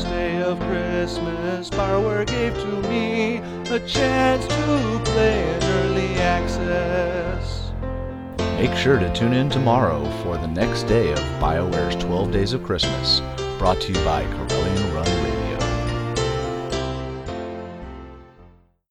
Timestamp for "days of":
12.32-12.62